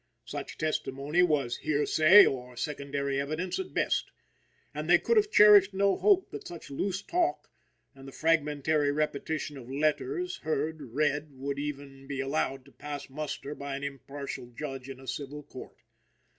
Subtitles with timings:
[0.25, 4.09] Such testimony was hearsay or secondary evidence at best;
[4.73, 7.51] and they could have cherished no hope that such loose talk
[7.93, 13.53] and the fragmentary repetition of letters heard read would ever be allowed to pass muster
[13.53, 15.77] by an impartial judge in a civil court.